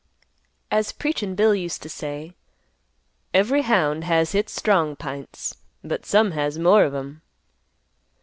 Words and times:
As 0.71 0.91
"Preachin' 0.91 1.35
Bill" 1.35 1.53
used 1.53 1.83
to 1.83 1.87
say, 1.89 2.33
"Every 3.35 3.61
hound 3.61 4.03
has 4.05 4.31
hits 4.31 4.51
strong 4.51 4.95
pints, 4.95 5.57
but 5.83 6.07
some 6.07 6.31
has 6.31 6.57
more 6.57 6.85
of 6.85 6.95
'em." 6.95 7.21